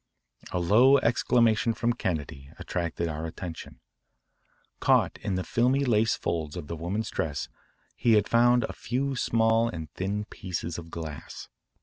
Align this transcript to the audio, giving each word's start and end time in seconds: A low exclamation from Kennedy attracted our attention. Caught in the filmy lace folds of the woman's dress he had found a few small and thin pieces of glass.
A 0.51 0.57
low 0.59 0.97
exclamation 0.97 1.75
from 1.75 1.93
Kennedy 1.93 2.49
attracted 2.57 3.07
our 3.07 3.27
attention. 3.27 3.81
Caught 4.79 5.19
in 5.19 5.35
the 5.35 5.43
filmy 5.43 5.85
lace 5.85 6.15
folds 6.15 6.55
of 6.57 6.65
the 6.65 6.75
woman's 6.75 7.11
dress 7.11 7.49
he 7.95 8.13
had 8.13 8.27
found 8.27 8.63
a 8.63 8.73
few 8.73 9.15
small 9.15 9.69
and 9.69 9.91
thin 9.91 10.25
pieces 10.25 10.79
of 10.79 10.89
glass. 10.89 11.49